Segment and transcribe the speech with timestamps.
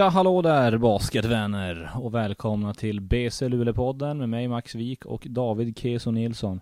[0.00, 5.78] Ja, hallå där basketvänner och välkomna till BC Luleå-podden med mig Max Wik och David
[5.78, 6.60] Keso Nilsson.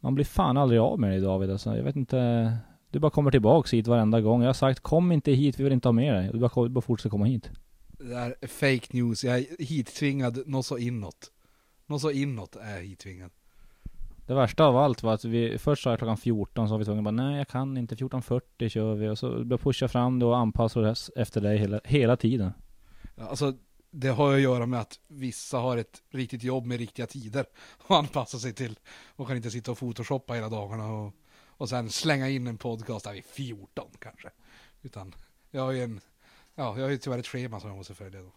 [0.00, 1.76] Man blir fan aldrig av med dig David alltså.
[1.76, 2.56] Jag vet inte.
[2.90, 4.40] Du bara kommer tillbaks hit varenda gång.
[4.42, 6.30] Jag har sagt kom inte hit, vi vill inte ha med dig.
[6.32, 7.50] Du bara, du bara fortsätter komma hit.
[7.88, 11.32] Det där är fake news, jag är hittvingad något så inåt.
[11.86, 13.30] Något så inåt är jag hittvingad.
[14.26, 16.84] Det värsta av allt var att vi, först sa jag klockan 14 så var vi
[16.84, 20.26] tvungna bara nej jag kan inte, 14.40 kör vi och så började pusha fram det
[20.26, 22.52] och anpassa oss efter dig hela, hela tiden.
[23.18, 23.54] Ja, alltså,
[23.90, 27.46] det har att göra med att vissa har ett riktigt jobb med riktiga tider
[27.78, 28.78] och anpassa sig till
[29.16, 31.14] och kan inte sitta och photoshoppa hela dagarna och,
[31.46, 34.30] och sen slänga in en podcast där vid 14 kanske.
[34.82, 35.14] Utan
[35.50, 36.00] jag har ju en,
[36.54, 38.32] ja, jag har ju tyvärr ett schema som jag måste följa då.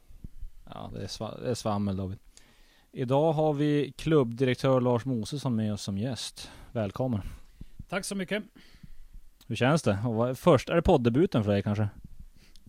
[0.69, 2.19] Ja, det är, sva, det är svammel David.
[2.91, 6.51] Idag har vi klubbdirektör Lars Mosesson med oss som gäst.
[6.71, 7.21] Välkommen.
[7.89, 8.43] Tack så mycket.
[9.47, 9.99] Hur känns det?
[10.05, 11.89] Och vad, först, är det poddebuten för dig kanske?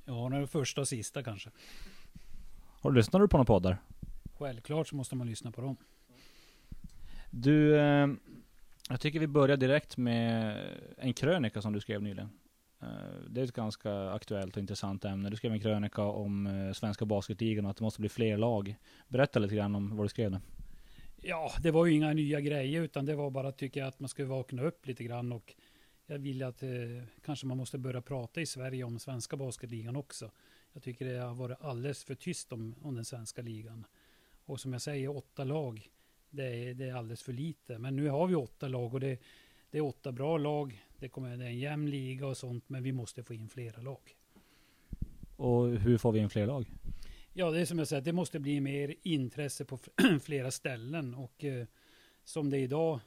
[0.04, 1.50] Ja, nu är det första och sista kanske.
[2.82, 3.78] Har du lyssnat på några poddar?
[4.38, 5.76] Självklart så måste man lyssna på dem.
[7.30, 8.08] Du, eh,
[8.88, 10.56] jag tycker vi börjar direkt med
[10.98, 12.30] en krönika som du skrev nyligen.
[12.80, 12.88] Eh,
[13.28, 15.30] det är ett ganska aktuellt och intressant ämne.
[15.30, 18.76] Du skrev en krönika om eh, svenska basketligan och att det måste bli fler lag.
[19.08, 20.40] Berätta lite grann om vad du skrev där.
[21.16, 24.08] Ja, det var ju inga nya grejer utan det var bara tycker jag att man
[24.08, 25.54] skulle vakna upp lite grann och
[26.06, 26.68] jag vill att eh,
[27.24, 30.30] kanske man måste börja prata i Sverige om svenska basketligan också.
[30.72, 33.86] Jag tycker det har varit alldeles för tyst om, om den svenska ligan.
[34.44, 35.90] Och som jag säger, åtta lag,
[36.30, 37.78] det är, det är alldeles för lite.
[37.78, 39.18] Men nu har vi åtta lag och det,
[39.70, 40.84] det är åtta bra lag.
[40.98, 43.82] Det, kommer, det är en jämn liga och sånt, men vi måste få in flera
[43.82, 44.16] lag.
[45.36, 46.66] Och hur får vi in fler lag?
[47.32, 49.78] Ja, det är som jag säger, det måste bli mer intresse på
[50.22, 51.66] flera ställen och eh,
[52.24, 53.00] som det är idag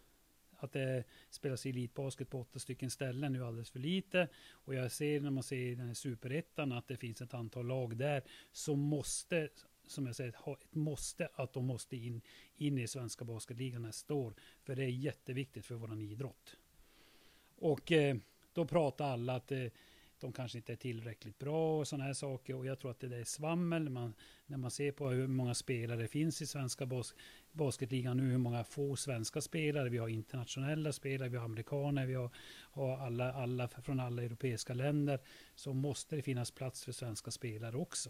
[0.65, 4.27] att det spelas elitbasket på åtta stycken ställen nu alldeles för lite.
[4.51, 7.97] Och jag ser när man ser den här superettan att det finns ett antal lag
[7.97, 9.49] där som måste,
[9.87, 12.21] som jag säger, ha ett måste att de måste in,
[12.57, 14.33] in i svenska basketligan nästa år.
[14.63, 16.57] För det är jätteviktigt för våran idrott.
[17.55, 18.17] Och eh,
[18.53, 19.67] då pratar alla att eh,
[20.19, 22.55] de kanske inte är tillräckligt bra och sådana här saker.
[22.55, 24.13] Och jag tror att det är svammel man,
[24.45, 27.15] när man ser på hur många spelare det finns i svenska bas,
[27.51, 29.89] basketligan nu, hur många få svenska spelare.
[29.89, 32.29] Vi har internationella spelare, vi har amerikaner, vi har,
[32.71, 35.19] har alla, alla från alla europeiska länder.
[35.55, 38.09] Så måste det finnas plats för svenska spelare också.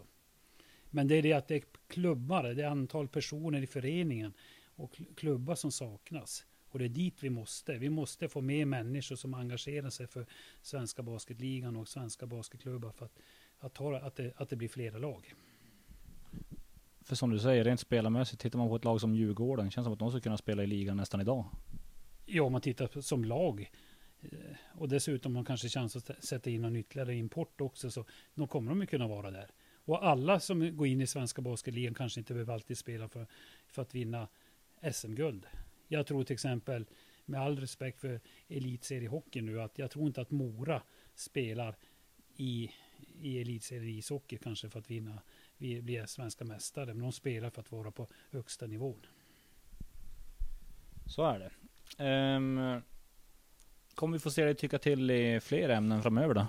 [0.90, 4.32] Men det är det att det är klubbar, det är antal personer i föreningen
[4.76, 6.46] och klubbar som saknas.
[6.68, 7.78] Och det är dit vi måste.
[7.78, 10.26] Vi måste få med människor som engagerar sig för
[10.62, 13.18] svenska basketligan och svenska basketklubbar för att,
[13.58, 15.34] att, ta, att, det, att det blir flera lag.
[17.00, 19.86] För som du säger, rent spelarmässigt, tittar man på ett lag som Djurgården, känns det
[19.86, 21.44] som att de skulle kunna spela i ligan nästan idag.
[22.26, 23.70] Ja, om man tittar på, som lag.
[24.20, 28.04] Eh, och dessutom har man kanske chans att sätta in någon ytterligare import också, så
[28.34, 29.50] då kommer de ju kunna vara där.
[29.84, 33.26] Och alla som går in i svenska basketligan kanske inte behöver alltid spela för,
[33.66, 34.28] för att vinna
[34.92, 35.46] SM-guld.
[35.88, 36.86] Jag tror till exempel,
[37.24, 40.82] med all respekt för elitseriehockey nu, att jag tror inte att Mora
[41.14, 41.76] spelar
[42.36, 42.70] i,
[43.20, 45.22] i elitserien ishockey kanske för att vinna,
[45.56, 49.06] vi blir svenska mästare, men de spelar för att vara på högsta nivån.
[51.06, 51.50] Så är det.
[52.04, 52.82] Um,
[53.94, 56.46] kommer vi få se dig tycka till i fler ämnen framöver då?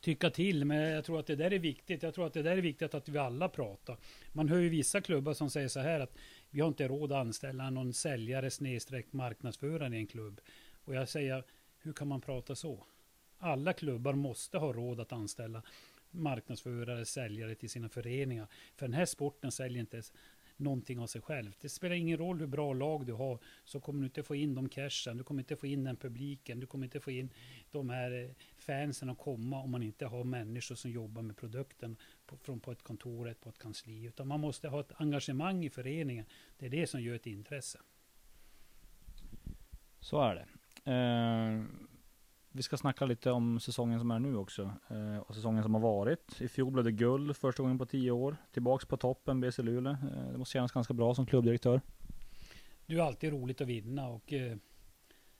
[0.00, 2.02] tycka till, men jag tror att det där är viktigt.
[2.02, 3.96] Jag tror att det där är viktigt att vi alla pratar.
[4.32, 6.16] Man hör ju vissa klubbar som säger så här att
[6.50, 10.40] vi har inte råd att anställa någon säljare snedstreck marknadsförare i en klubb.
[10.84, 11.44] Och jag säger,
[11.78, 12.84] hur kan man prata så?
[13.38, 15.62] Alla klubbar måste ha råd att anställa
[16.10, 18.46] marknadsförare, säljare till sina föreningar.
[18.76, 20.02] För den här sporten säljer inte
[20.56, 21.56] någonting av sig själv.
[21.60, 24.54] Det spelar ingen roll hur bra lag du har, så kommer du inte få in
[24.54, 27.30] de cashen, du kommer inte få in den publiken, du kommer inte få in
[27.70, 31.96] de här eh, fansen att komma om man inte har människor som jobbar med produkten
[32.28, 34.04] på, från på ett kontor, på ett kansli.
[34.04, 36.26] Utan man måste ha ett engagemang i föreningen.
[36.58, 37.80] Det är det som gör ett intresse.
[40.00, 40.46] Så är det.
[40.92, 41.64] Eh,
[42.52, 44.72] vi ska snacka lite om säsongen som är nu också.
[44.88, 46.40] Eh, och säsongen som har varit.
[46.40, 48.36] I fjol blev det guld första gången på tio år.
[48.52, 49.92] Tillbaks på toppen, BC Luleå.
[49.92, 51.80] Eh, det måste kännas ganska bra som klubbdirektör.
[52.86, 54.56] Det är alltid roligt att vinna och eh,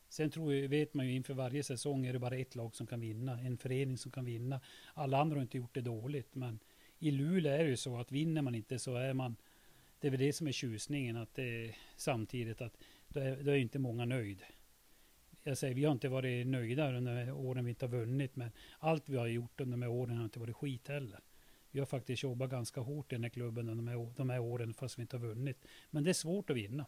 [0.09, 2.87] sen tror jag, vet man ju inför varje säsong är det bara ett lag som
[2.87, 3.41] kan vinna.
[3.41, 4.61] En förening som kan vinna.
[4.95, 6.59] Alla andra har inte gjort det dåligt, men
[6.99, 9.37] i Luleå är det ju så att vinner man inte så är man
[10.01, 12.77] det är väl det som är tjusningen att det samtidigt att
[13.09, 14.43] då är, då är inte många nöjd
[15.49, 19.09] jag säger, vi har inte varit nöjda under åren vi inte har vunnit, men allt
[19.09, 21.21] vi har gjort under de här åren har inte varit skit heller.
[21.71, 24.39] Vi har faktiskt jobbat ganska hårt i den här klubben under de här, de här
[24.39, 25.65] åren fast vi inte har vunnit.
[25.91, 26.87] Men det är svårt att vinna.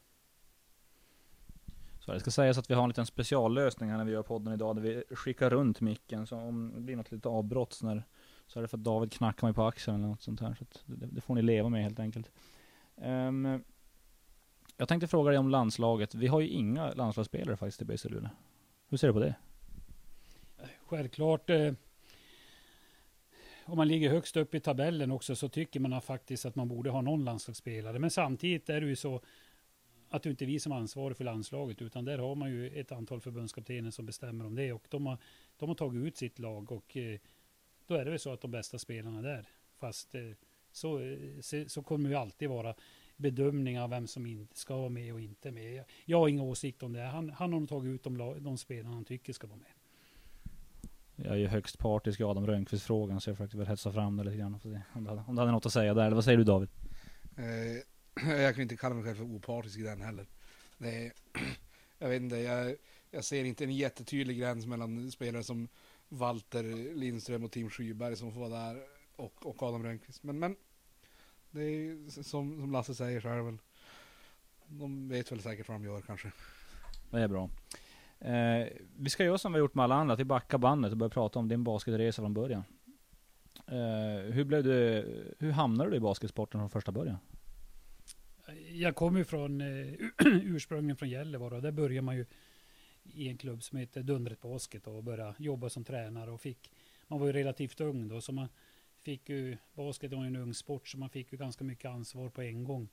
[2.00, 4.54] Så det ska sägas att vi har en liten speciallösning här när vi gör podden
[4.54, 8.02] idag, där vi skickar runt micken, så om det blir något litet avbrott när
[8.50, 10.54] så är det för att David knackar mig på axeln eller något sånt här.
[10.54, 12.30] Så att det, det får ni leva med helt enkelt.
[12.94, 13.64] Um,
[14.76, 16.14] jag tänkte fråga dig om landslaget.
[16.14, 18.30] Vi har ju inga landslagsspelare faktiskt i BC Luleå.
[18.88, 19.34] Hur ser du på det?
[20.86, 21.50] Självklart.
[21.50, 21.72] Eh,
[23.64, 26.90] om man ligger högst upp i tabellen också så tycker man faktiskt att man borde
[26.90, 27.98] ha någon landslagsspelare.
[27.98, 29.20] Men samtidigt är det ju så
[30.08, 32.80] att det inte är vi som är ansvariga för landslaget utan där har man ju
[32.80, 35.18] ett antal förbundskaptener som bestämmer om det och de har,
[35.56, 37.20] de har tagit ut sitt lag och eh,
[37.90, 39.48] då är det väl så att de bästa spelarna där.
[39.78, 40.22] Fast eh,
[40.72, 42.74] så, så, så kommer det ju alltid vara
[43.16, 45.84] bedömningar av vem som inte ska vara med och inte med.
[46.04, 47.02] Jag har ingen åsikt om det.
[47.02, 49.70] Han, han har nog tagit ut de, de spelarna han tycker ska vara med.
[51.16, 54.24] Jag är ju högst partisk i Adam Rönnqvist-frågan så jag försökte väl hetsa fram det
[54.24, 54.60] lite grann.
[54.92, 56.06] Om du, hade, om du hade något att säga där.
[56.06, 56.68] Eller vad säger du David?
[57.36, 60.26] Eh, jag kan inte kalla mig själv för opartisk i den heller.
[60.78, 61.12] Det är,
[61.98, 62.76] jag vet inte, jag,
[63.10, 65.68] jag ser inte en jättetydlig gräns mellan spelare som
[66.12, 68.82] Walter Lindström och Tim Skyberg som får vara där
[69.16, 70.22] och, och Adam Rönnqvist.
[70.22, 70.56] Men, men
[71.50, 73.58] det är som, som Lasse säger så är det väl.
[74.66, 76.32] De vet väl säkert vad de gör kanske.
[77.10, 77.50] Det är bra.
[78.18, 80.92] Eh, vi ska göra som vi har gjort med alla andra, att vi backar bandet
[80.92, 82.64] och börjar prata om din basketresa från början.
[83.66, 85.06] Eh, hur blev du,
[85.38, 87.16] hur hamnade du i basketsporten från första början?
[88.70, 89.94] Jag kommer ju från eh,
[90.26, 92.26] ursprungligen från Gällivare och där började man ju
[93.14, 96.70] i en klubb som heter Dundret Basket och började jobba som tränare och fick,
[97.08, 98.48] man var ju relativt ung då så man
[99.02, 102.28] fick ju, basket var ju en ung sport så man fick ju ganska mycket ansvar
[102.28, 102.88] på en gång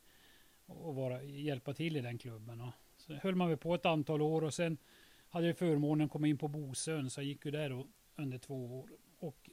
[0.66, 2.62] och vara, hjälpa till i den klubben.
[2.62, 4.78] Och så höll man väl på ett antal år och sen
[5.30, 8.38] hade jag förmånen att komma in på Bosön så jag gick ju där då under
[8.38, 9.50] två år och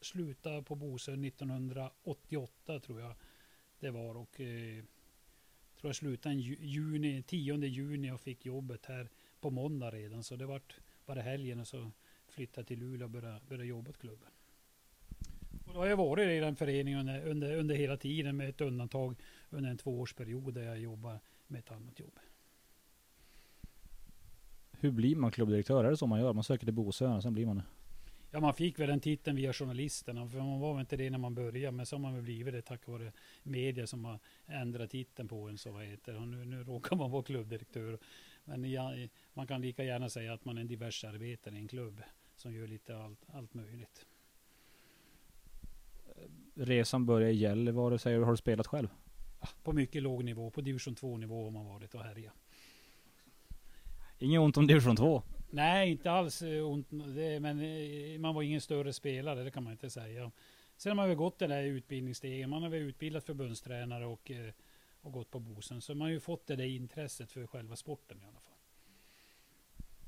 [0.00, 3.14] slutade på Bosön 1988 tror jag
[3.80, 4.84] det var och eh,
[5.80, 9.08] tror jag slutade en juni, 10 juni och fick jobbet här
[9.40, 10.76] på måndag redan så det vart
[11.06, 11.90] bara helgen och så
[12.28, 14.28] flyttade jag till Luleå och började, började jobba åt klubben.
[15.66, 18.60] Och då har jag varit i den föreningen under, under, under hela tiden med ett
[18.60, 19.16] undantag
[19.50, 22.18] under en tvåårsperiod där jag jobbar med ett annat jobb.
[24.72, 25.84] Hur blir man klubbdirektör?
[25.84, 26.32] Är det så man gör?
[26.32, 27.64] Man söker till Bosön och sen blir man det?
[28.32, 31.18] Ja, man fick väl den titeln via journalisterna, för man var väl inte det när
[31.18, 34.90] man började, men så har man väl blivit det tack vare media som har ändrat
[34.90, 37.98] titeln på en, så vad heter och nu, nu råkar man vara klubbdirektör.
[38.44, 38.92] Men ja,
[39.40, 42.02] man kan lika gärna säga att man är en diversarbetare i en klubb
[42.36, 44.06] som gör lite allt, allt möjligt.
[46.54, 48.24] Resan började i Gällivare säger du.
[48.24, 48.88] Har du spelat själv?
[49.62, 52.34] På mycket låg nivå, på division 2 nivå har man varit och härjat.
[54.18, 55.22] Inget ont om division 2?
[55.50, 56.86] Nej, inte alls eh, ont.
[56.90, 60.30] Det, men eh, man var ingen större spelare, det kan man inte säga.
[60.76, 62.50] Sen har man väl gått den där utbildningsstegen.
[62.50, 64.52] Man har väl utbildat förbundstränare och, eh,
[65.00, 65.80] och gått på Bosen.
[65.80, 68.49] Så man har ju fått det där intresset för själva sporten i alla fall.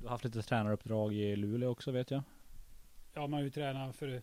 [0.03, 2.23] Du har haft lite tränaruppdrag i Luleå också vet jag.
[3.13, 4.21] Ja, man har ju tränat för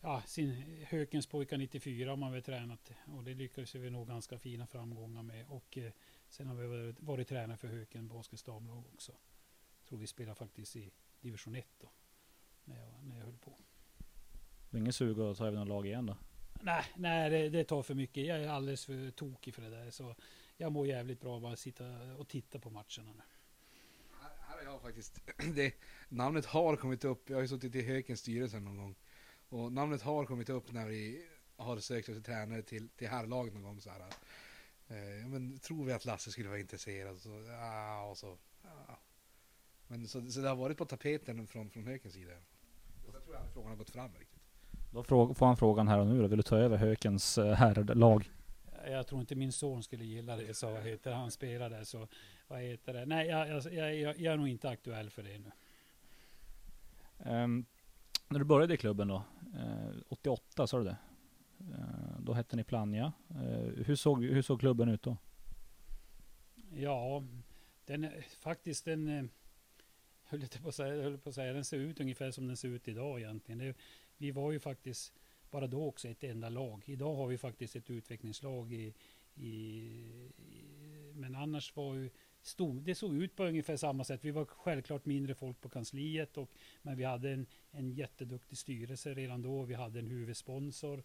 [0.00, 2.92] ja, sin Hökens pojkar 94 har man väl tränat.
[3.06, 5.46] Och det lyckades vi nå ganska fina framgångar med.
[5.48, 5.92] Och eh,
[6.28, 9.12] sen har vi varit, varit tränare för Höken basketdamlag också.
[9.88, 10.90] Tror vi spelar faktiskt i
[11.20, 11.90] division 1 då.
[12.64, 13.56] När jag, när jag höll på.
[14.70, 16.16] Det ingen sug att ta över någon lag igen då?
[16.62, 18.26] Nej, nej det, det, tar för mycket.
[18.26, 19.90] Jag är alldeles för tokig för det där.
[19.90, 20.14] Så
[20.56, 21.84] jag mår jävligt bra bara sitta
[22.18, 23.22] och titta på matcherna nu.
[24.20, 25.20] Här, här har jag faktiskt,
[25.54, 25.74] det,
[26.08, 28.94] namnet har kommit upp, jag har ju suttit i Hökens styrelse någon gång.
[29.48, 33.62] Och namnet har kommit upp när vi har sökt efter tränare till, till herrlaget någon
[33.62, 34.00] gång så här.
[34.88, 37.20] Eh, men tror vi att Lasse skulle vara intresserad?
[37.20, 38.98] Så, ja, och så, ja.
[39.86, 42.32] Men så, så det har varit på tapeten från, från Hökens sida.
[43.06, 44.40] Och jag tror jag att frågan har gått fram riktigt.
[44.92, 46.28] Då får han frågan här och nu då.
[46.28, 48.30] Vill du ta över Hökens eh, herrlag?
[48.86, 52.08] Jag tror inte min son skulle gilla det, så vad heter han spelar där så
[52.50, 53.06] vad heter det?
[53.06, 55.50] Nej, jag, jag, jag, jag är nog inte aktuell för det nu.
[57.30, 57.64] Um,
[58.28, 59.22] när du började i klubben då,
[59.56, 60.96] eh, 88 sa du det?
[61.60, 63.12] Eh, då hette ni Plannja.
[63.30, 65.16] Eh, hur, såg, hur såg klubben ut då?
[66.72, 67.24] Ja,
[67.84, 69.24] den faktiskt den eh,
[70.24, 72.68] höll på, att säga, höll på att säga, den ser ut ungefär som den ser
[72.68, 73.58] ut idag egentligen.
[73.58, 73.76] Det,
[74.16, 75.12] vi var ju faktiskt
[75.50, 76.82] bara då också ett enda lag.
[76.86, 78.94] Idag har vi faktiskt ett utvecklingslag i,
[79.34, 79.48] i,
[80.36, 80.70] i
[81.14, 82.10] men annars var ju
[82.42, 84.24] stod, det såg ut på ungefär samma sätt.
[84.24, 86.50] Vi var självklart mindre folk på kansliet, och,
[86.82, 89.62] men vi hade en, en jätteduktig styrelse redan då.
[89.62, 91.02] Vi hade en huvudsponsor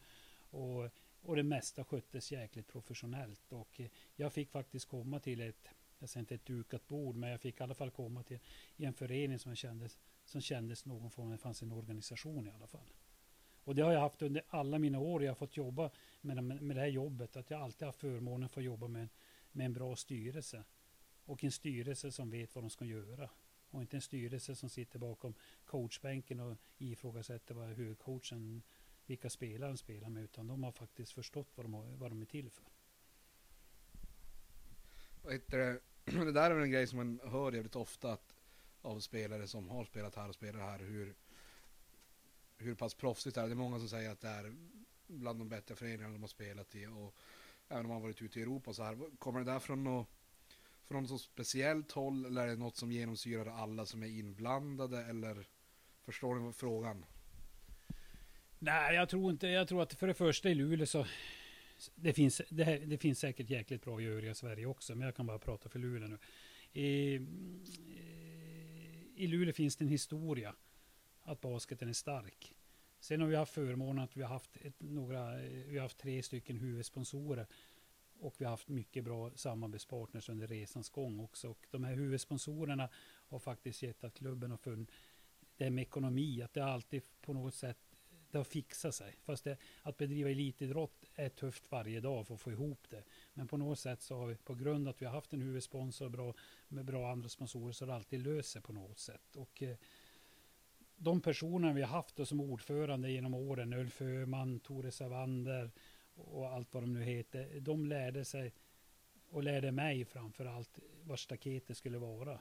[0.50, 0.89] och,
[1.22, 3.54] och det mesta sköttes jäkligt professionellt.
[3.54, 7.30] Och eh, jag fick faktiskt komma till ett, jag säger inte ett dukat bord, men
[7.30, 8.39] jag fick i alla fall komma till
[8.77, 12.68] i en förening som kändes, som kändes någon form, det fanns en organisation i alla
[12.68, 12.94] fall.
[13.65, 16.75] Och det har jag haft under alla mina år jag har fått jobba med, med
[16.75, 17.38] det här jobbet.
[17.38, 19.10] Att jag alltid haft förmånen att få jobba med,
[19.51, 20.63] med en bra styrelse.
[21.25, 23.29] Och en styrelse som vet vad de ska göra.
[23.70, 25.34] Och inte en styrelse som sitter bakom
[25.65, 28.63] coachbänken och ifrågasätter vad huvudcoachen
[29.05, 32.22] vilka spelare de spelar med, utan de har faktiskt förstått vad de, har, vad de
[32.22, 32.65] är till för.
[35.48, 35.82] Det?
[36.05, 38.36] det där är väl en grej som man hör jävligt ofta att,
[38.82, 40.79] av spelare som har spelat här och spelar här.
[40.79, 41.15] Hur,
[42.58, 43.46] hur pass proffsigt det är.
[43.46, 44.55] Det är många som säger att det är
[45.08, 46.88] bland de bättre föreningarna de har spelat i.
[46.88, 47.15] Och
[47.70, 49.17] även om man varit ute i Europa så här.
[49.17, 50.10] Kommer det där från något,
[50.88, 55.06] från något speciellt håll eller är det något som genomsyrar alla som är inblandade?
[55.06, 55.48] Eller
[56.06, 57.06] förstår ni frågan?
[58.60, 59.48] Nej, jag tror inte.
[59.48, 61.06] Jag tror att för det första i Luleå så
[61.96, 65.15] det finns, det, här, det finns säkert jäkligt bra i övriga Sverige också, men jag
[65.15, 66.18] kan bara prata för Luleå nu.
[66.82, 67.20] I,
[69.15, 70.56] i Luleå finns det en historia
[71.24, 72.56] att basketen är stark.
[73.00, 75.38] Sen har vi haft förmånen att vi har haft, ett, några,
[75.68, 77.48] vi har haft tre stycken huvudsponsorer
[78.20, 81.50] och vi har haft mycket bra samarbetspartners under resans gång också.
[81.50, 82.90] Och de här huvudsponsorerna
[83.28, 84.92] har faktiskt gett att klubben har funnit
[85.58, 87.78] det med ekonomi, att det alltid på något sätt
[88.32, 89.16] det har fixat sig.
[89.24, 93.04] Fast det, att bedriva elitidrott är tufft varje dag för att få ihop det.
[93.34, 95.42] Men på något sätt så har vi, på grund av att vi har haft en
[95.42, 96.34] huvudsponsor bra,
[96.68, 99.36] med bra andra sponsorer, så har det alltid löst sig på något sätt.
[99.36, 99.78] Och eh,
[100.98, 105.72] de personer vi har haft då som ordförande genom åren, Ulf Öhman, Tore Savander
[106.16, 108.54] och allt vad de nu heter, de lärde sig
[109.30, 112.40] och lärde mig framför allt var staketet skulle vara.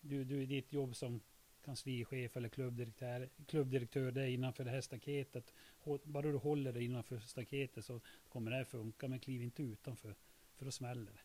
[0.00, 1.20] Du, du, ditt jobb som
[1.64, 5.54] kanslichef eller klubbdirektör, klubbdirektör det är innanför det här staketet.
[6.02, 9.08] Bara du håller dig innanför staketet så kommer det här funka.
[9.08, 10.14] Men kliv inte utanför
[10.56, 11.20] för då smäller det.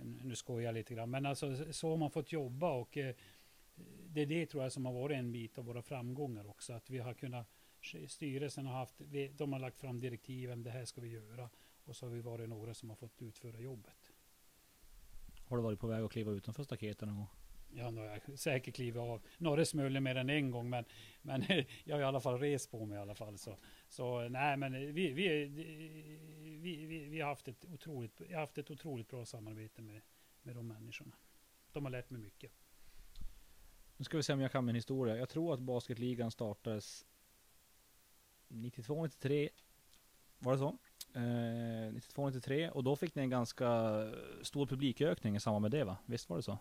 [0.00, 1.10] Nu skojar jag lite grann.
[1.10, 3.14] Men alltså så har man fått jobba och eh,
[4.06, 6.72] det är det tror jag som har varit en bit av våra framgångar också.
[6.72, 7.46] Att vi har kunnat
[8.08, 8.94] Styrelsen har haft,
[9.36, 11.50] de har lagt fram direktiven, det här ska vi göra.
[11.84, 14.12] Och så har vi varit några som har fått utföra jobbet.
[15.44, 17.28] Har du varit på väg att kliva utanför staketet någon gång?
[17.72, 20.84] Ja, nu har jag säkert klivit av några smulor mer än en gång, men,
[21.22, 21.44] men
[21.84, 23.38] jag har i alla fall rest på mig i alla fall.
[23.38, 23.56] Så,
[23.88, 28.58] så nej, men vi, vi, vi, vi, vi har haft ett otroligt, jag har haft
[28.58, 30.00] ett otroligt bra samarbete med,
[30.42, 31.16] med de människorna.
[31.72, 32.52] De har lärt mig mycket.
[33.96, 35.16] Nu ska vi se om jag kan min historia.
[35.16, 37.06] Jag tror att basketligan startades
[38.50, 39.48] 92, 93.
[40.38, 40.78] Var det så?
[41.14, 43.66] Eh, 92, 93 och då fick ni en ganska
[44.42, 45.96] stor publikökning i samband med det va?
[46.06, 46.58] Visst var det så?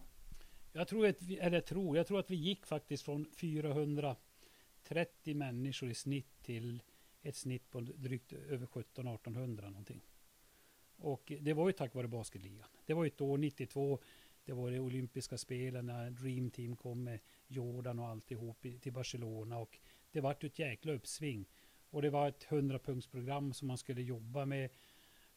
[0.71, 5.89] Jag tror att vi, eller tror, jag tror att vi gick faktiskt från 430 människor
[5.89, 6.83] i snitt till
[7.21, 10.01] ett snitt på drygt över 1700-1800 någonting.
[10.97, 12.67] Och det var ju tack vare basketligan.
[12.85, 13.99] Det var ju ett år 92.
[14.45, 19.57] Det var de olympiska spelen när Dream Team kom med Jordan och alltihop till Barcelona.
[19.57, 19.79] Och
[20.11, 21.45] det vart ett jäkla uppsving.
[21.89, 24.69] Och det var ett 100-punktsprogram som man skulle jobba med.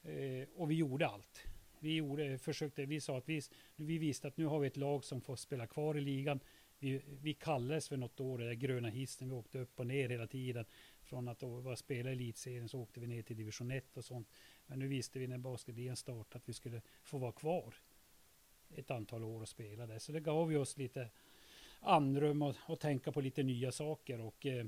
[0.02, 1.46] Eh, och vi gjorde allt
[1.82, 3.42] vi gjorde, försökte, vi sa att vi,
[3.76, 6.40] vi visste att nu har vi ett lag som får spela kvar i ligan.
[6.78, 10.08] Vi, vi kallades för något år, det där gröna hissen, vi åkte upp och ner
[10.08, 10.64] hela tiden.
[11.02, 14.28] Från att vara spela i elitserien så åkte vi ner till division 1 och sånt.
[14.66, 17.74] Men nu visste vi när basketligan startade att vi skulle få vara kvar
[18.74, 19.98] ett antal år och spela där.
[19.98, 21.08] Så det gav ju oss lite
[21.80, 24.20] andrum och, och tänka på lite nya saker.
[24.20, 24.66] Och eh,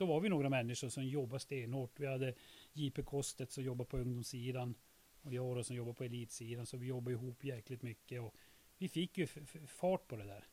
[0.00, 2.00] då var vi några människor som jobbade stenhårt.
[2.00, 2.34] Vi hade
[2.72, 4.74] JP Kostet som jobbade på ungdomssidan.
[5.22, 8.20] Och jag då som jobbar på elitsidan, så vi jobbade ihop jäkligt mycket.
[8.20, 8.34] Och
[8.78, 9.26] vi fick ju
[9.66, 10.44] fart på det där.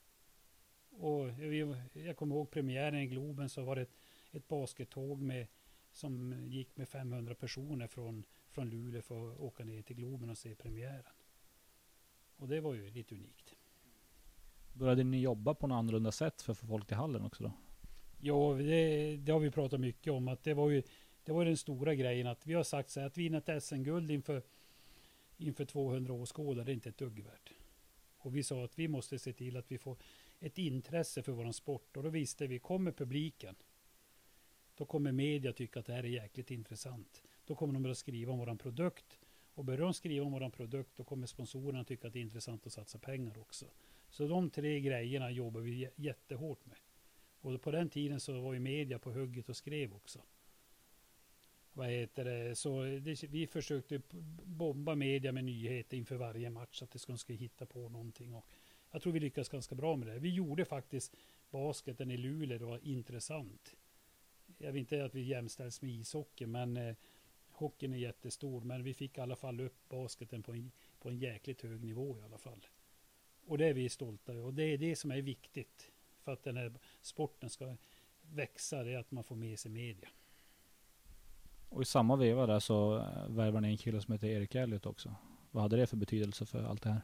[0.89, 3.97] Och vi, jag kommer ihåg premiären i Globen så var det ett,
[4.31, 5.47] ett baskettåg med,
[5.91, 10.37] som gick med 500 personer från, från Luleå för att åka ner till Globen och
[10.37, 11.13] se premiären.
[12.37, 13.55] Och det var ju lite unikt.
[14.73, 17.51] Började ni jobba på något annorlunda sätt för att få folk till hallen också då?
[18.19, 20.27] Ja, det, det har vi pratat mycket om.
[20.27, 20.83] Att det var ju
[21.23, 22.27] det var den stora grejen.
[22.27, 24.41] att Vi har sagt så här, att vinna ett SM-guld inför
[25.37, 27.53] inför 200 åskådare är inte ett dugg värt.
[28.17, 29.97] Och vi sa att vi måste se till att vi får
[30.39, 33.55] ett intresse för våran sport och då visste vi, kommer publiken,
[34.75, 37.23] då kommer media tycka att det här är jäkligt intressant.
[37.45, 39.19] Då kommer de att skriva om våran produkt
[39.53, 42.67] och börjar de skriva om våran produkt då kommer sponsorerna tycka att det är intressant
[42.67, 43.65] att satsa pengar också.
[44.09, 46.77] Så de tre grejerna jobbar vi jättehårt med.
[47.41, 50.21] Och på den tiden så var ju media på hugget och skrev också
[51.77, 54.01] vad heter det, så det, vi försökte
[54.43, 58.33] bomba media med nyheter inför varje match, så att de skulle hitta på någonting.
[58.33, 58.45] Och
[58.91, 60.19] jag tror vi lyckades ganska bra med det.
[60.19, 61.15] Vi gjorde faktiskt
[61.49, 63.75] basketen i Luleå då intressant.
[64.57, 66.95] Jag vill inte att vi jämställs med ishockey, men eh,
[67.49, 68.61] hockeyn är jättestor.
[68.61, 72.19] Men vi fick i alla fall upp basketen på en, på en jäkligt hög nivå
[72.19, 72.65] i alla fall.
[73.45, 74.45] Och det är vi stolta över.
[74.45, 75.91] Och det är det som är viktigt
[76.27, 77.75] för att den här sporten ska
[78.21, 80.09] växa, det är att man får med sig media.
[81.69, 84.85] Och i samma veva där så eh, värvade ni en kille som heter Erik Elliot
[84.85, 85.15] också.
[85.51, 87.01] Vad hade det för betydelse för allt det här?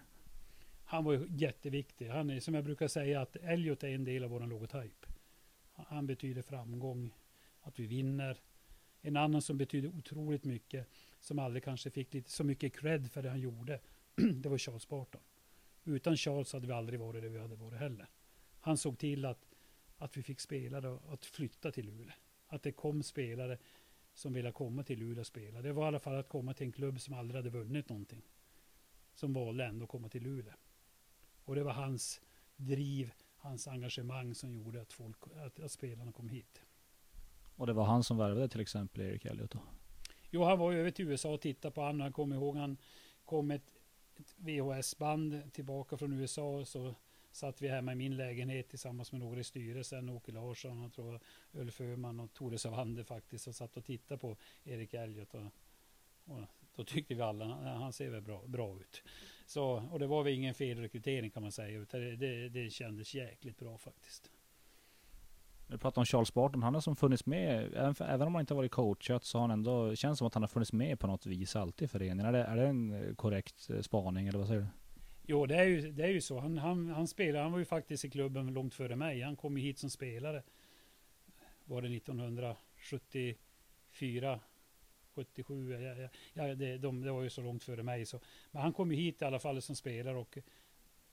[0.83, 2.07] Han var ju jätteviktig.
[2.07, 5.05] Han är, som jag brukar säga, att Elliot är en del av vår logotyp.
[5.73, 7.13] Han betyder framgång,
[7.61, 8.37] att vi vinner.
[9.01, 10.87] En annan som betydde otroligt mycket,
[11.19, 13.79] som aldrig kanske fick lite, så mycket cred för det han gjorde,
[14.15, 15.21] det var Charles Barton.
[15.83, 18.07] Utan Charles hade vi aldrig varit där vi hade varit heller.
[18.65, 19.45] Han såg till att,
[19.97, 22.13] att vi fick spelare att flytta till Luleå.
[22.47, 23.57] Att det kom spelare
[24.13, 25.61] som ville komma till Luleå och spela.
[25.61, 28.21] Det var i alla fall att komma till en klubb som aldrig hade vunnit någonting.
[29.13, 30.53] Som valde ändå att komma till Luleå.
[31.45, 32.21] Och det var hans
[32.55, 36.61] driv, hans engagemang som gjorde att, folk, att, att spelarna kom hit.
[37.55, 39.59] Och det var han som värvade till exempel Erik Elliot då?
[40.29, 42.01] Jo, han var ju över till USA och tittade på honom.
[42.01, 42.77] Han kom ihåg han
[43.25, 43.73] kom ett,
[44.15, 46.65] ett VHS-band tillbaka från USA.
[46.65, 46.95] Så
[47.33, 50.09] satt vi hemma i min lägenhet tillsammans med några i styrelsen.
[50.09, 51.21] Åke Larsson, och tror jag,
[51.61, 53.47] Ulf Öhman och Tore Savander faktiskt.
[53.47, 55.33] Och satt och tittade på Erik Elliot.
[55.33, 55.45] Och,
[56.25, 56.41] och
[56.75, 57.45] då tyckte vi alla,
[57.77, 59.03] han ser väl bra, bra ut.
[59.45, 61.79] Så, och det var väl ingen felrekrytering kan man säga.
[61.79, 64.31] Utan det, det, det kändes jäkligt bra faktiskt.
[65.67, 68.41] Du pratar om Charles Barton, han har som funnits med, även, för, även om han
[68.41, 70.99] inte har varit coachat så har han ändå, känns som att han har funnits med
[70.99, 72.25] på något vis alltid i föreningen.
[72.25, 74.67] Är det, är det en eh, korrekt eh, spaning eller vad säger du?
[75.25, 76.39] Jo, det är ju, det är ju så.
[76.39, 79.21] Han, han, han spelade, han var ju faktiskt i klubben långt före mig.
[79.21, 80.43] Han kom ju hit som spelare.
[81.65, 84.39] Var det 1974,
[85.13, 85.71] 77?
[85.71, 88.05] Ja, ja, ja det, de, det var ju så långt före mig.
[88.05, 88.19] Så.
[88.51, 90.37] Men han kom ju hit i alla fall som spelare och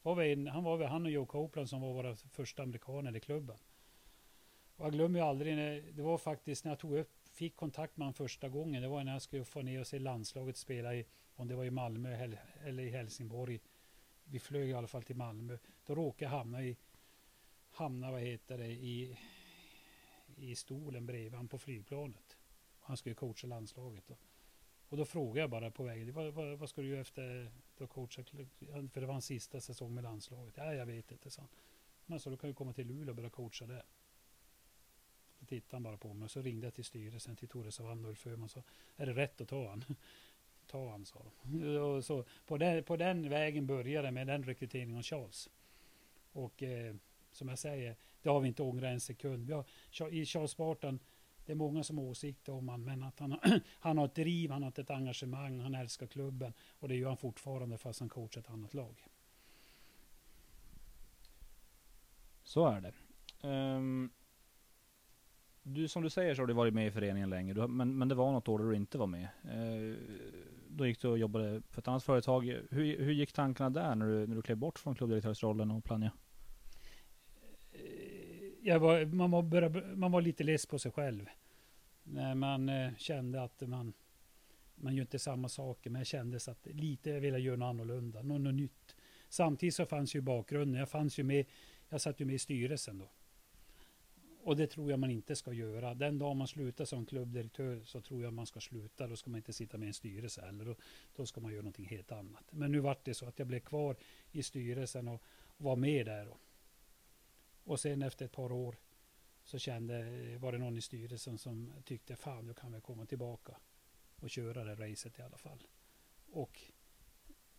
[0.01, 3.19] var väl, han var väl han och Joe Copeland som var våra första amerikaner i
[3.19, 3.57] klubben.
[4.75, 7.97] Och jag glömmer ju aldrig, när, det var faktiskt när jag tog upp, fick kontakt
[7.97, 8.81] med honom första gången.
[8.81, 11.65] Det var när jag skulle få ner och se landslaget spela i, om det var
[11.65, 13.59] i Malmö eller i Helsingborg.
[14.31, 15.57] Vi flög i alla fall till Malmö.
[15.85, 16.77] Då råkade jag hamna i,
[17.71, 19.17] hamna vad heter det, i,
[20.35, 22.37] i stolen bredvid honom på flygplanet.
[22.79, 24.07] Han skulle coacha landslaget.
[24.07, 24.15] Då.
[24.89, 27.89] Och då frågade jag bara på vägen, vad, vad, vad ska du göra efter att
[27.89, 28.23] coacha?
[28.23, 30.57] För det var hans sista säsong med landslaget.
[30.57, 31.49] Ja, jag vet inte, sa han.
[32.05, 33.85] Men så då kan du komma till Luleå och börja coacha där.
[35.39, 38.05] Då tittade han bara på mig och så ringde jag till styrelsen, till Tore Savander
[38.05, 38.63] och Ulf Öhman och sa,
[38.95, 39.85] är det rätt att ta han?
[40.71, 41.23] Ta ansvar.
[41.23, 41.77] sa de.
[41.77, 45.49] Och så på, den, på den vägen började med den rekryteringen av Charles.
[46.33, 46.95] Och eh,
[47.31, 49.47] som jag säger, det har vi inte ångrat en sekund.
[49.47, 49.65] Vi har,
[50.09, 50.99] I Charles Barton,
[51.45, 53.39] det är många som har åsikter om honom, men att han,
[53.79, 56.53] han har ett driv, han har ett engagemang, han älskar klubben.
[56.79, 59.07] Och det gör han fortfarande fast han coachar ett annat lag.
[62.43, 62.93] Så är det.
[63.47, 64.09] Um,
[65.63, 68.07] du, som du säger så har du varit med i föreningen länge, du, men, men
[68.07, 69.27] det var något år där du inte var med.
[69.45, 69.97] Uh,
[70.77, 72.43] då gick du och jobbade för ett annat företag.
[72.69, 76.11] Hur, hur gick tankarna där när du, när du klev bort från klubbdirektörsrollen och Plannja?
[77.71, 77.81] Eh,
[78.61, 81.29] jag var, man, var började, man var lite less på sig själv.
[82.03, 83.93] När man eh, kände att man,
[84.75, 88.21] man gör inte samma saker, men jag kände att lite jag ville göra något annorlunda,
[88.21, 88.95] något, något nytt.
[89.29, 91.45] Samtidigt så fanns ju bakgrunden, jag fanns ju med,
[91.89, 93.09] jag satt ju med i styrelsen då.
[94.43, 95.93] Och det tror jag man inte ska göra.
[95.93, 99.07] Den dag man slutar som klubbdirektör så tror jag man ska sluta.
[99.07, 100.65] Då ska man inte sitta med i en styrelse heller.
[100.65, 100.75] Då,
[101.15, 102.43] då ska man göra någonting helt annat.
[102.51, 103.95] Men nu vart det så att jag blev kvar
[104.31, 106.25] i styrelsen och, och var med där.
[106.25, 106.37] Då.
[107.63, 108.75] Och sen efter ett par år
[109.43, 110.03] så kände,
[110.37, 113.57] var det någon i styrelsen som tyckte fan, då kan vi komma tillbaka
[114.15, 115.67] och köra det racet i alla fall.
[116.31, 116.59] Och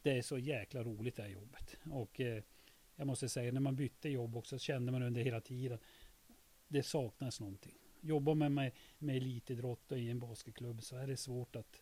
[0.02, 1.76] det är så jäkla roligt det här jobbet.
[1.90, 2.42] Och eh,
[2.96, 5.78] jag måste säga, när man bytte jobb också kände man under hela tiden
[6.72, 7.74] det saknas någonting.
[8.00, 11.80] Jobbar man med, med elitidrott och i en basketklubb så är det svårt att,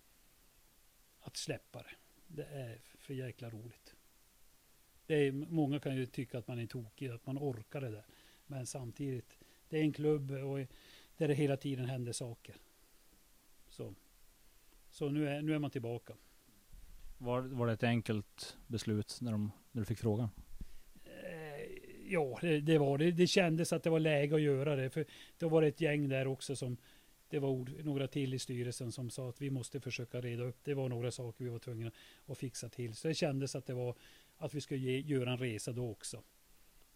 [1.20, 1.94] att släppa det.
[2.26, 3.94] Det är för jäkla roligt.
[5.06, 8.04] Det är, många kan ju tycka att man är tokig, att man orkar det där.
[8.46, 10.58] Men samtidigt, det är en klubb och
[11.16, 12.56] där det hela tiden händer saker.
[13.68, 13.94] Så,
[14.90, 16.14] så nu, är, nu är man tillbaka.
[17.18, 20.28] Var, var det ett enkelt beslut när, de, när du fick frågan?
[22.12, 23.10] Ja, det, det var det.
[23.10, 24.90] Det kändes att det var läge att göra det.
[24.90, 25.04] För
[25.38, 26.76] det var ett gäng där också som
[27.28, 30.58] det var ord, några till i styrelsen som sa att vi måste försöka reda upp.
[30.64, 31.90] Det var några saker vi var tvungna
[32.26, 32.94] att fixa till.
[32.94, 33.94] Så det kändes att det var
[34.38, 36.22] att vi skulle ge, göra en resa då också.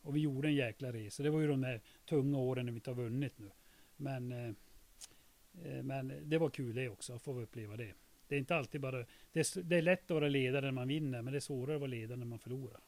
[0.02, 1.22] Och vi gjorde en jäkla resa.
[1.22, 3.50] Det var ju de där tunga åren när vi inte har vunnit nu.
[3.96, 4.48] Men, eh,
[5.64, 7.92] eh men det var kul det också, att få uppleva det.
[8.28, 9.06] Det är inte alltid bara...
[9.32, 11.76] Det är, det är lätt att vara ledare när man vinner, men det är svårare
[11.76, 12.80] att vara ledare när man förlorar.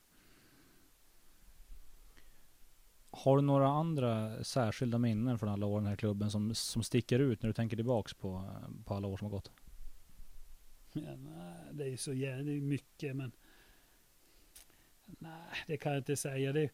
[3.17, 6.83] Har du några andra särskilda minnen från alla år i den här klubben som, som
[6.83, 8.45] sticker ut när du tänker tillbaks på,
[8.85, 9.51] på alla år som har gått?
[10.93, 13.33] Ja, nej, det är så jävligt mycket men
[15.07, 16.53] Nej, det kan jag inte säga.
[16.53, 16.71] Det,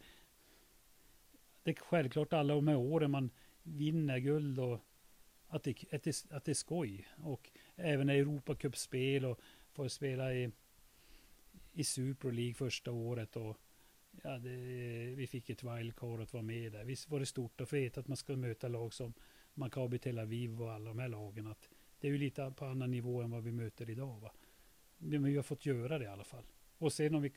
[1.63, 3.31] det är självklart alla de här åren man
[3.63, 4.81] vinner guld och
[5.49, 7.09] att det, att det, att det är skoj.
[7.17, 9.41] Och även Europacupspel och
[9.73, 10.51] får spela i,
[11.73, 13.37] i Super League första året.
[13.37, 13.57] Och
[14.22, 14.57] ja, det,
[15.16, 16.85] vi fick ett wildcard att vara med där.
[16.85, 19.12] Visst var det stort att få veta att man ska möta lag som
[19.55, 21.46] Maccabi Tel Aviv och alla de här lagen.
[21.46, 21.68] Att
[22.01, 24.20] det är ju lite på annan nivå än vad vi möter idag.
[24.20, 24.33] Va?
[24.98, 26.44] Men vi har fått göra det i alla fall.
[26.79, 27.33] Och sen om vi,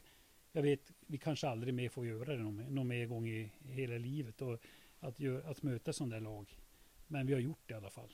[0.52, 3.98] jag vet, vi kanske aldrig mer får göra det någon, någon mer gång i, hela
[3.98, 4.42] livet.
[4.42, 4.60] Och
[5.00, 6.58] att, gör, att möta sådana där lag.
[7.08, 8.14] Men vi har gjort det i alla fall.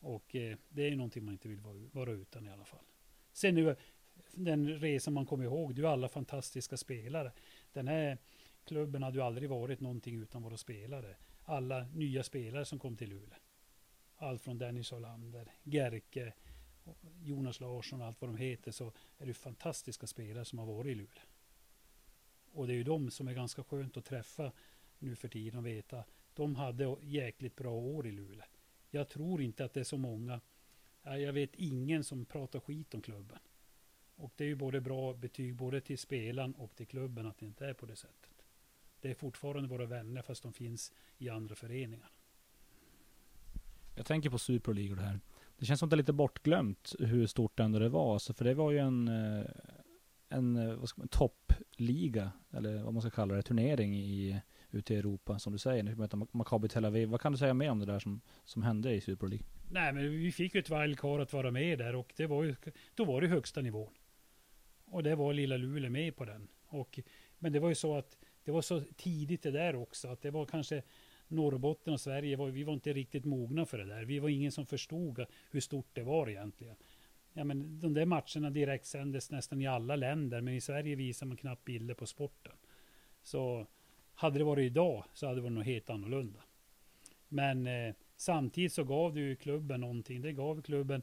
[0.00, 2.84] Och eh, det är någonting man inte vill vara, vara utan i alla fall.
[3.32, 3.76] Sen nu,
[4.44, 7.32] den resan man kommer ihåg, du är alla fantastiska spelare.
[7.72, 8.18] Den här
[8.64, 11.16] klubben hade ju aldrig varit någonting utan våra spelare.
[11.44, 13.38] Alla nya spelare som kom till Luleå.
[14.16, 16.32] Allt från Dennis Olander, Gerke,
[17.22, 20.92] Jonas Larsson och allt vad de heter så är det fantastiska spelare som har varit
[20.92, 21.22] i Luleå.
[22.52, 24.52] Och det är ju de som är ganska skönt att träffa
[24.98, 26.04] nu för tiden och veta.
[26.34, 28.44] De hade jäkligt bra år i Luleå.
[28.90, 30.40] Jag tror inte att det är så många.
[31.02, 33.38] Jag vet ingen som pratar skit om klubben.
[34.18, 37.46] Och det är ju både bra betyg både till spelaren och till klubben att det
[37.46, 38.44] inte är på det sättet.
[39.00, 42.10] Det är fortfarande våra vänner fast de finns i andra föreningar.
[43.94, 45.20] Jag tänker på Super League och det här.
[45.58, 48.12] Det känns som det är lite bortglömt hur stort ändå det var.
[48.12, 49.44] Alltså, för det var ju en, eh,
[50.28, 54.94] en eh, vad ska man, toppliga, eller vad man ska kalla det, turnering i, ute
[54.94, 55.38] i Europa.
[55.38, 57.08] Som du säger, nu möter Maccabi Tel Aviv.
[57.08, 59.46] Vad kan du säga mer om det där som, som hände i Super League?
[59.70, 62.54] Nej, men vi fick ju ett wildcard att vara med där och det var ju,
[62.94, 63.92] då var det högsta nivån.
[64.90, 66.48] Och det var lilla Luleå med på den.
[66.66, 66.98] Och,
[67.38, 70.30] men det var ju så att det var så tidigt det där också, att det
[70.30, 70.82] var kanske
[71.28, 74.04] Norrbotten och Sverige, var, vi var inte riktigt mogna för det där.
[74.04, 76.76] Vi var ingen som förstod hur stort det var egentligen.
[77.32, 81.26] Ja, men de där matcherna direkt sändes nästan i alla länder, men i Sverige visar
[81.26, 82.52] man knappt bilder på sporten.
[83.22, 83.66] Så
[84.14, 86.40] hade det varit idag så hade det varit något helt annorlunda.
[87.28, 90.22] Men eh, samtidigt så gav det ju klubben någonting.
[90.22, 91.02] Det gav klubben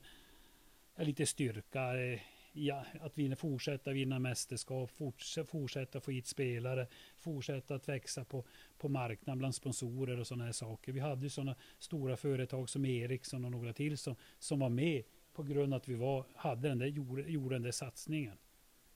[0.97, 1.97] lite styrka.
[1.97, 2.19] Eh,
[2.55, 6.87] ja, att vinna, fortsätta vinna mästerskap, fortsätta, fortsätta få hit spelare,
[7.17, 8.45] fortsätta att växa på,
[8.77, 10.91] på marknaden bland sponsorer och sådana här saker.
[10.91, 15.03] Vi hade ju sådana stora företag som Ericsson och några till som, som var med
[15.33, 18.37] på grund av att vi var, hade den där, gjorde, gjorde den där satsningen.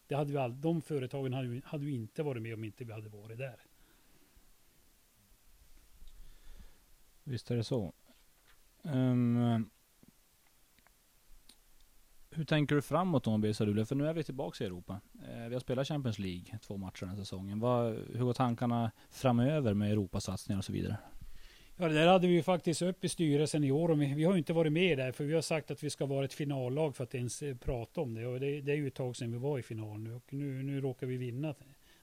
[0.07, 2.93] Det hade vi all, de företagen hade, hade vi inte varit med om inte vi
[2.93, 3.59] hade varit där.
[7.23, 7.93] Visst är det så.
[8.81, 9.69] Um,
[12.31, 13.85] hur tänker du framåt då med BC Luleå?
[13.85, 15.01] För nu är vi tillbaka i Europa.
[15.21, 17.59] Eh, vi har spelat Champions League två matcher den här säsongen.
[17.59, 20.97] Vad, hur går tankarna framöver med Europasatsningar och så vidare?
[21.77, 23.91] Ja, det där hade vi ju faktiskt upp i styrelsen i år.
[23.91, 25.89] Och vi, vi har ju inte varit med där, för vi har sagt att vi
[25.89, 28.27] ska vara ett finallag för att ens eh, prata om det.
[28.27, 30.13] Och det, det är ju ett tag sedan vi var i final nu.
[30.13, 31.55] Och nu, nu råkar vi vinna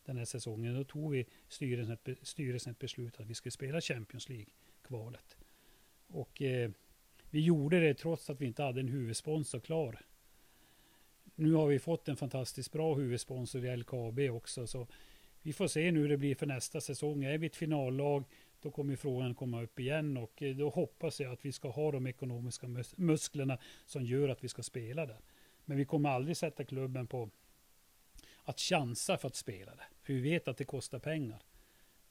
[0.05, 0.75] den här säsongen.
[0.75, 5.37] Då tog vi styrelsen ett, styrelsen ett beslut att vi skulle spela Champions League-kvalet.
[6.09, 6.71] Och eh,
[7.31, 10.01] vi gjorde det trots att vi inte hade en huvudsponsor klar
[11.37, 14.67] nu har vi fått en fantastiskt bra huvudsponsor i LKAB också.
[14.67, 14.87] Så
[15.43, 17.25] vi får se nu hur det blir för nästa säsong.
[17.25, 18.25] Är vi ett finallag
[18.63, 21.93] då kommer frågan komma upp igen och eh, då hoppas jag att vi ska ha
[21.93, 25.21] de ekonomiska musklerna som gör att vi ska spela där.
[25.65, 27.31] Men vi kommer aldrig sätta klubben på
[28.45, 29.85] att chansa för att spela det.
[30.03, 31.43] För vi vet att det kostar pengar.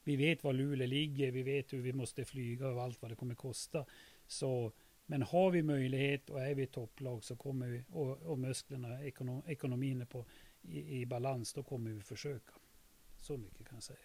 [0.04, 3.14] Vi vet var Luleå ligger, vi vet hur vi måste flyga och allt vad det
[3.14, 3.84] kommer kosta.
[4.26, 4.72] Så
[5.06, 9.42] men har vi möjlighet och är vi topplag så kommer vi, och, och musklerna, ekonom,
[9.46, 10.24] ekonomin är på,
[10.62, 12.52] i, i, balans, då kommer vi försöka.
[13.20, 13.98] Så mycket kan jag säga.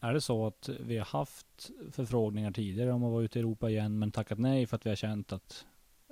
[0.00, 3.70] Är det så att vi har haft förfrågningar tidigare om att vara ute i Europa
[3.70, 5.66] igen, men tackat nej för att vi har känt att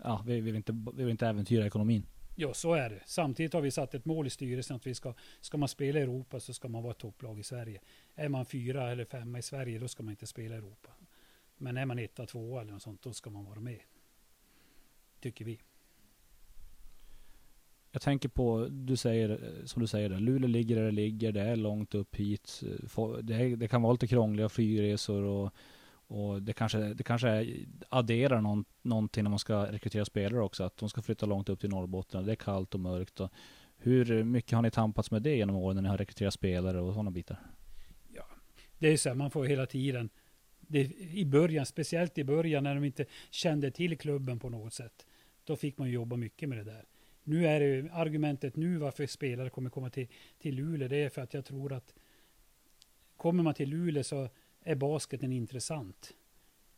[0.04, 2.06] ja, vi, vill inte, vi vill inte äventyra ekonomin?
[2.36, 3.02] Ja, så är det.
[3.06, 6.02] Samtidigt har vi satt ett mål i styrelsen att vi ska, ska man spela i
[6.02, 7.80] Europa så ska man vara ett topplag i Sverige.
[8.14, 10.88] Är man fyra eller femma i Sverige, då ska man inte spela i Europa.
[11.58, 13.80] Men är man etta, tvåa eller något sånt, då ska man vara med.
[15.20, 15.60] Tycker vi.
[17.92, 21.40] Jag tänker på, du säger, som du säger, där, Luleå ligger där det ligger, det
[21.40, 22.62] är långt upp hit.
[23.22, 25.52] Det, är, det kan vara lite krångliga flygresor och,
[25.90, 27.56] och det kanske, det kanske
[27.88, 30.64] adderar någon, någonting när man ska rekrytera spelare också.
[30.64, 33.20] Att de ska flytta långt upp till Norrbotten, det är kallt och mörkt.
[33.20, 33.32] Och
[33.76, 36.92] hur mycket har ni tampats med det genom åren när ni har rekryterat spelare och
[36.92, 37.40] sådana bitar?
[38.08, 38.24] Ja,
[38.78, 40.10] det är så här, man får hela tiden
[40.68, 45.06] det, i början, speciellt i början när de inte kände till klubben på något sätt.
[45.44, 46.84] Då fick man jobba mycket med det där.
[47.24, 50.88] Nu är det argumentet nu varför spelare kommer komma till, till Luleå.
[50.88, 51.94] Det är för att jag tror att
[53.16, 54.28] kommer man till Luleå så
[54.62, 56.14] är basketen intressant.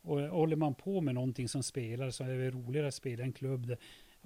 [0.01, 3.25] Och håller man på med någonting som spelare så är det roligare att spela i
[3.25, 3.77] en klubb där,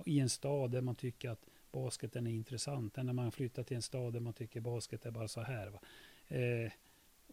[0.05, 3.75] i en stad där man tycker att basketen är intressant än när man flyttar till
[3.75, 5.79] en stad där man tycker basket är bara så här.
[6.27, 6.71] Eh,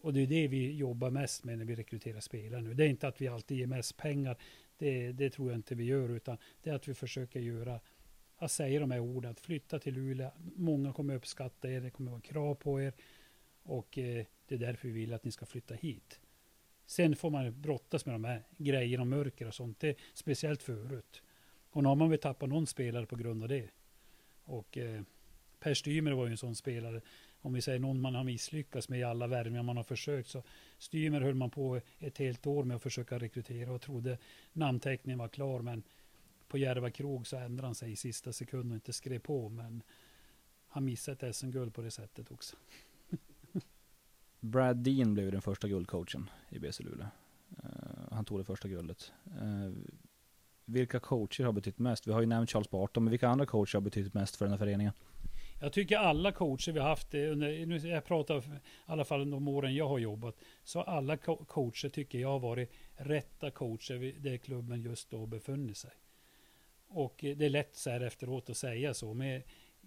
[0.02, 2.74] och det är det vi jobbar mest med när vi rekryterar spelare nu.
[2.74, 4.36] Det är inte att vi alltid ger mest pengar.
[4.78, 7.80] Det, det tror jag inte vi gör, utan det är att vi försöker göra
[8.36, 10.30] att säga de här orden, att flytta till Luleå.
[10.56, 12.92] Många kommer uppskatta er, det kommer vara krav på er
[13.62, 16.20] och eh, det är därför vi vill att ni ska flytta hit.
[16.86, 20.62] Sen får man brottas med de här grejerna om mörker och sånt, det är speciellt
[20.62, 21.22] förut.
[21.70, 23.70] Och nu har man väl tappat någon spelare på grund av det.
[24.44, 25.02] Och eh,
[25.60, 27.00] Per Stymer var ju en sån spelare.
[27.44, 30.28] Om vi säger någon man har misslyckats med i alla värvningar man har försökt.
[30.28, 30.42] Så
[30.78, 34.18] Stymer höll man på ett helt år med att försöka rekrytera och trodde
[34.52, 35.60] namnteckningen var klar.
[35.60, 35.82] Men
[36.48, 39.48] på Järva krog så ändrade han sig i sista sekund och inte skrev på.
[39.48, 39.82] Men
[40.66, 42.56] han missade ett SM-guld på det sättet också.
[44.40, 47.06] Brad Dean blev den första guldcoachen i BC Luleå.
[47.64, 49.12] Uh, han tog det första guldet.
[49.42, 49.72] Uh,
[50.64, 52.06] vilka coacher har betytt mest?
[52.06, 54.52] Vi har ju nämnt Charles Barton, men vilka andra coacher har betytt mest för den
[54.52, 54.92] här föreningen?
[55.62, 58.42] Jag tycker alla coacher vi har haft, eh, under, nu jag pratar i
[58.86, 63.50] alla fall de åren jag har jobbat, så alla coacher tycker jag har varit rätta
[63.50, 65.90] coacher där klubben just då befunnit sig.
[66.88, 69.42] Och eh, det är lätt så här efteråt att säga så, men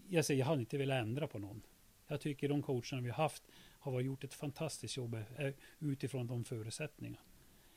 [0.08, 1.62] jag säger jag hade inte velat ändra på någon.
[2.08, 3.44] Jag tycker de coacherna vi har haft
[3.80, 7.20] har gjort ett fantastiskt jobb eh, utifrån de förutsättningarna.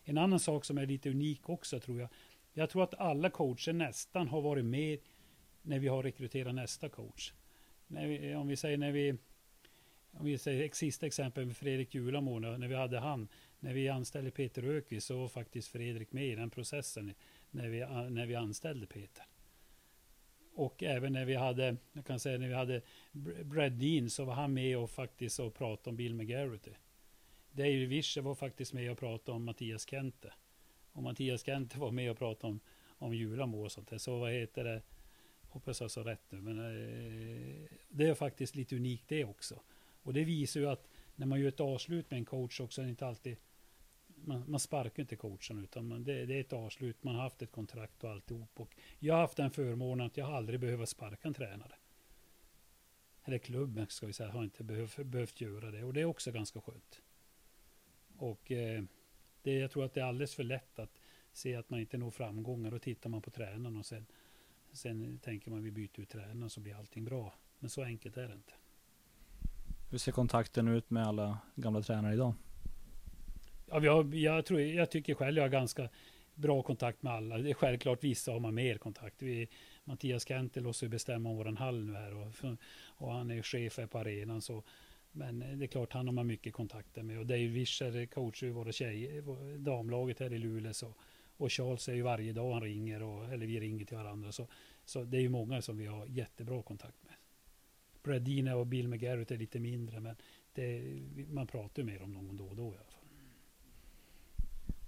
[0.05, 2.09] En annan sak som är lite unik också tror jag.
[2.53, 4.99] Jag tror att alla coacher nästan har varit med
[5.63, 7.33] när vi har rekryterat nästa coach.
[7.89, 9.17] Vi, om vi säger när vi
[10.13, 13.29] om vi säger sista exempel med Fredrik Julamo, när vi hade han,
[13.61, 17.15] när vi anställde Peter Ökvist så var faktiskt Fredrik med i den processen
[17.51, 17.79] när vi,
[18.11, 19.25] när vi anställde Peter.
[20.55, 22.83] Och även när vi hade, jag kan säga när vi hade
[23.45, 26.73] Brad Dean så var han med och faktiskt och pratade om Bill McGarity.
[27.53, 30.33] Dave Vischer var faktiskt med och pratade om Mattias Kente.
[30.93, 33.99] Och Mattias Kente var med och pratade om, om Julamo och sånt där.
[33.99, 34.83] Så vad heter det?
[35.49, 36.41] Hoppas jag sa rätt nu.
[36.41, 39.61] Men eh, det är faktiskt lite unikt det också.
[40.03, 43.07] Och det visar ju att när man gör ett avslut med en coach också inte
[43.07, 43.37] alltid
[44.25, 47.05] man, man sparkar inte coachen utan man, det, det, är ett avslut.
[47.05, 48.61] Man har haft ett kontrakt och alltihop.
[48.61, 51.75] Och jag har haft den förmånen att jag aldrig behöver sparka en tränare.
[53.25, 56.33] Eller klubben ska vi säga har inte behövt, behövt göra det och det är också
[56.33, 57.03] ganska skönt.
[58.17, 58.83] Och eh,
[59.43, 61.01] det, jag tror att det är alldeles för lätt att
[61.33, 62.71] se att man inte når framgångar.
[62.71, 64.07] Då tittar man på tränaren och sen,
[64.73, 67.35] sen tänker man vi byter ut tränaren så blir allting bra.
[67.59, 68.53] Men så enkelt är det inte.
[69.91, 72.35] Hur ser kontakten ut med alla gamla tränare idag?
[73.67, 75.89] Ja, jag, jag, tror, jag tycker själv jag har ganska
[76.35, 77.39] bra kontakt med alla.
[77.39, 79.23] Det är självklart vissa har man mer kontakt.
[79.23, 79.49] Vi,
[79.85, 83.79] Mattias Kente låter sig bestämma om våran hall nu här och, och han är chef
[83.79, 84.43] här på arenan.
[84.43, 84.63] Så,
[85.13, 87.19] men det är klart, han har man mycket kontakter med.
[87.19, 90.73] Och Dave Wischer coachar ju våra tjejer, damlaget här i Luleå.
[90.73, 90.95] Så,
[91.39, 94.33] och Charles är ju varje dag han ringer, och, eller vi ringer till varandra.
[94.33, 94.47] Så,
[94.85, 97.15] så det är ju många som vi har jättebra kontakt med.
[98.03, 100.17] Bradina och Bill McGarrett är lite mindre, men
[100.55, 100.83] det,
[101.31, 102.99] man pratar ju med dem någon då och då i alla fall.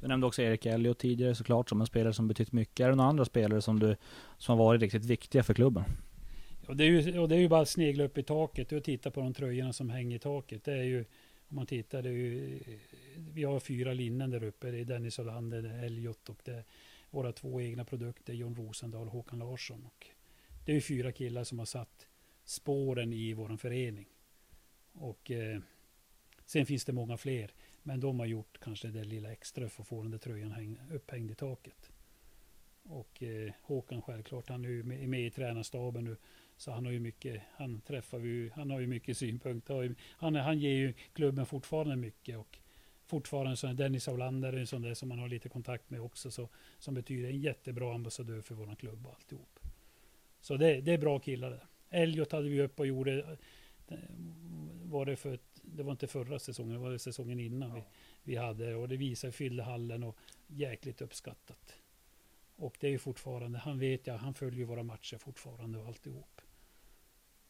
[0.01, 2.81] Du nämnde också Erik Elliot tidigare såklart som en spelare som betytt mycket.
[2.81, 3.97] Är det några andra spelare som, du,
[4.39, 5.85] som har varit riktigt viktiga för klubben?
[6.67, 8.85] Och det, är ju, och det är ju bara att snegla upp i taket och
[8.85, 10.65] titta på de tröjorna som hänger i taket.
[10.65, 11.05] Det är ju,
[11.49, 12.59] om man tittar, det är ju,
[13.33, 14.71] vi har fyra linnen där uppe.
[14.71, 16.65] Det är Dennis Olander, det är Elliot och det är
[17.11, 19.85] våra två egna produkter, John Rosendahl och Håkan Larsson.
[19.85, 20.07] Och
[20.65, 22.07] det är fyra killar som har satt
[22.45, 24.07] spåren i vår förening.
[24.93, 25.61] Och eh,
[26.47, 27.51] sen finns det många fler.
[27.83, 30.79] Men de har gjort kanske det lilla extra för att få den där tröjan häng,
[30.93, 31.91] upphängd i taket.
[32.83, 36.17] Och eh, Håkan självklart, han är ju med, med i tränarstaben nu.
[36.57, 39.95] Så han har ju mycket, han träffar ju, han har ju mycket synpunkter.
[40.01, 42.39] Han, han ger ju klubben fortfarande mycket.
[42.39, 42.59] Och
[43.11, 46.31] fortfarande så är Dennis Aulander en sån där som man har lite kontakt med också.
[46.31, 49.61] Så, som betyder en jättebra ambassadör för våran klubb och alltihop.
[50.41, 51.61] Så det, det är bra killar det.
[51.91, 53.39] Elliot hade vi upp och gjorde,
[53.89, 53.97] eh,
[54.83, 57.75] var det för ett det var inte förra säsongen, det var säsongen innan ja.
[57.75, 57.83] vi,
[58.33, 61.77] vi hade och det visade, fyllde hallen och jäkligt uppskattat.
[62.57, 66.41] Och det är ju fortfarande, han vet jag, han följer våra matcher fortfarande och alltihop.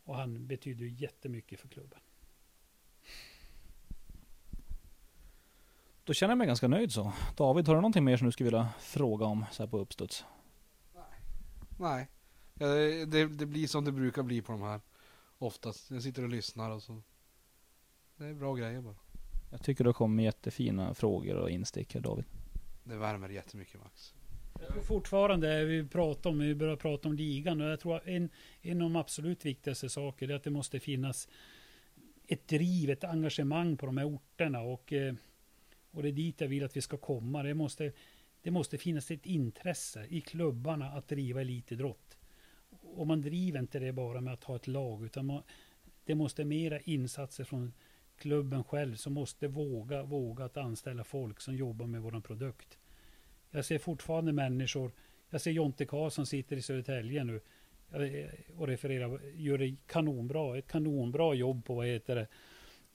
[0.04, 2.00] Och han betyder jättemycket för klubben.
[6.04, 7.12] Då känner jag mig ganska nöjd så.
[7.36, 10.24] David, har du någonting mer som du skulle vilja fråga om så här på uppstuds?
[10.94, 11.04] Nej.
[11.78, 12.08] Nej.
[12.54, 12.66] Ja,
[13.06, 14.80] det, det, blir som det brukar bli på de här.
[15.38, 15.90] Oftast.
[15.90, 17.02] Jag sitter och lyssnar och så
[18.16, 18.94] det är bra grejer bara.
[19.50, 22.24] Jag tycker det kommer jättefina frågor och instick här David.
[22.84, 24.14] Det värmer jättemycket Max.
[24.60, 28.30] Jag tror fortfarande, vi pratar om, vi börjar prata om ligan och jag tror en,
[28.62, 31.28] en av de absolut viktigaste sakerna är att det måste finnas
[32.26, 35.14] ett driv, ett engagemang på de här orterna och, eh,
[35.90, 37.42] och det är dit jag vill att vi ska komma.
[37.42, 37.92] Det måste,
[38.42, 42.18] det måste finnas ett intresse i klubbarna att driva elitidrott.
[42.70, 45.42] Och man driver inte det bara med att ha ett lag utan man,
[46.04, 47.72] det måste mera insatser från
[48.16, 52.78] klubben själv som måste våga, våga att anställa folk som jobbar med våran produkt.
[53.50, 54.92] Jag ser fortfarande människor,
[55.30, 57.40] jag ser Jonte Karlsson sitter i Södertälje nu
[57.92, 62.26] eh, och refererar, gör det kanonbra, ett kanonbra jobb på vad heter det,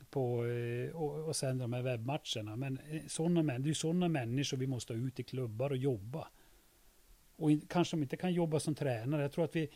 [0.09, 2.55] på, eh, och, och sen de här webbmatcherna.
[2.55, 6.27] Men eh, såna, det är sådana människor vi måste ha ut i klubbar och jobba.
[7.35, 9.21] Och in, kanske de inte kan jobba som tränare.
[9.21, 9.69] Jag tror att vi,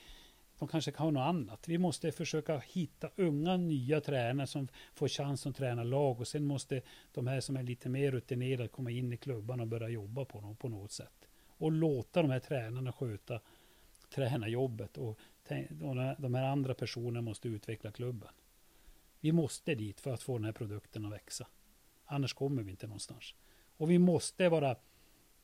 [0.59, 1.67] de kanske kan ha något annat.
[1.67, 6.45] Vi måste försöka hitta unga nya tränare som får chans att träna lag och sen
[6.45, 6.81] måste
[7.13, 10.41] de här som är lite mer rutinerade komma in i klubban och börja jobba på,
[10.41, 11.27] dem på något sätt.
[11.47, 13.39] Och låta de här tränarna sköta
[14.15, 15.19] tränarjobbet och
[16.17, 18.29] de här andra personerna måste utveckla klubben.
[19.19, 21.47] Vi måste dit för att få den här produkten att växa.
[22.05, 23.33] Annars kommer vi inte någonstans.
[23.77, 24.75] Och vi måste bara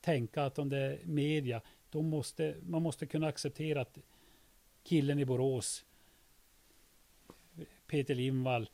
[0.00, 3.98] tänka att om det är media, då måste, man måste kunna acceptera att
[4.82, 5.84] killen i Borås,
[7.86, 8.70] Peter Lindvall,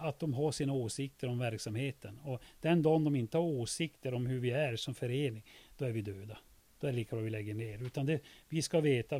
[0.00, 2.18] att de har sina åsikter om verksamheten.
[2.18, 5.44] Och den dagen de inte har åsikter om hur vi är som förening,
[5.78, 6.38] då är vi döda.
[6.80, 7.82] Då är det lika bra vi lägger ner.
[7.82, 9.18] Utan det, vi ska veta,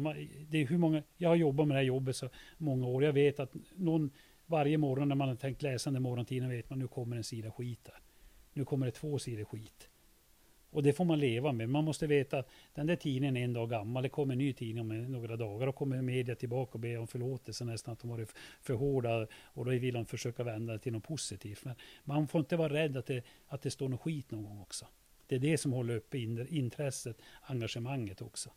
[0.48, 3.04] det är hur många, jag har jobbat med det här jobbet så många år.
[3.04, 4.10] Jag vet att någon,
[4.46, 7.50] varje morgon när man har tänkt läsa den morgontiden vet man nu kommer en sida
[7.50, 8.00] skit där.
[8.52, 9.88] Nu kommer det två sidor skit.
[10.70, 11.68] Och det får man leva med.
[11.68, 14.02] Man måste veta att den där tidningen är en dag gammal.
[14.02, 15.66] Det kommer en ny tidning om några dagar.
[15.66, 19.26] Och kommer media tillbaka och ber om förlåtelse nästan att de varit för hårda.
[19.44, 21.64] Och då vill de försöka vända det till något positivt.
[21.64, 24.60] Men man får inte vara rädd att det, att det står något skit någon gång
[24.60, 24.86] också.
[25.26, 28.50] Det är det som håller uppe intresset, engagemanget också.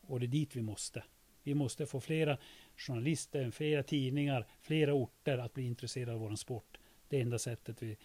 [0.00, 1.02] Och det är dit vi måste.
[1.42, 2.38] Vi måste få flera
[2.76, 6.78] journalister, flera tidningar, flera orter att bli intresserade av vår sport.
[7.08, 7.96] Det är enda sättet vi,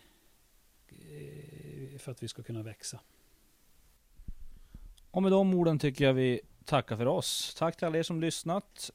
[0.88, 3.00] eh, för att vi ska kunna växa.
[5.12, 7.56] Och med de orden tycker jag vi tackar för oss.
[7.58, 8.92] Tack till alla er som lyssnat.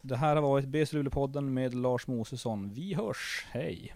[0.00, 2.74] Det här har varit BC Luleå-podden med Lars Mosesson.
[2.74, 3.94] Vi hörs, hej!